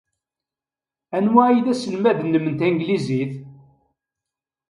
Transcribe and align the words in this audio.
Anwa 1.17 1.41
ay 1.47 1.59
d 1.65 1.67
aselmad-nnem 1.73 2.45
n 2.47 2.53
tanglizit? 2.59 3.33